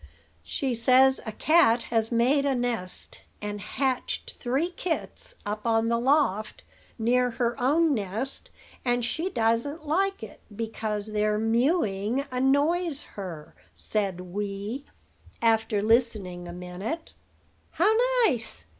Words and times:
"She 0.41 0.73
says 0.73 1.21
a 1.27 1.31
cat 1.31 1.83
has 1.93 2.11
made 2.11 2.43
a 2.43 2.55
nest, 2.55 3.21
and 3.39 3.61
hatched 3.61 4.33
three 4.33 4.71
kits 4.71 5.35
up 5.45 5.63
on 5.67 5.89
the 5.89 5.99
loft, 5.99 6.63
near 6.97 7.29
her 7.29 7.55
own 7.61 7.93
nest; 7.93 8.49
and 8.83 9.05
she 9.05 9.29
doesn't 9.29 9.85
like 9.85 10.23
it, 10.23 10.41
because 10.55 11.11
their 11.11 11.37
mewing 11.37 12.25
annoys 12.31 13.03
her," 13.13 13.53
said 13.75 14.21
Wee, 14.21 14.85
after 15.39 15.83
listening 15.83 16.47
a 16.47 16.51
minute. 16.51 17.13
"How 17.73 17.95
nice! 18.25 18.65